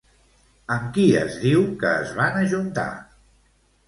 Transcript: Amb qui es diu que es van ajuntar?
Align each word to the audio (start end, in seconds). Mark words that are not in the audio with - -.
Amb 0.75 0.85
qui 0.95 1.03
es 1.19 1.35
diu 1.43 1.61
que 1.83 1.91
es 2.05 2.13
van 2.21 2.39
ajuntar? 2.39 2.87